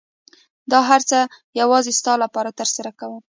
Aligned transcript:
زه 0.69 0.69
دا 0.71 0.79
هر 0.89 1.01
څه 1.09 1.19
يوازې 1.61 1.91
ستا 1.99 2.13
لپاره 2.23 2.55
ترسره 2.59 2.91
کوم. 2.99 3.21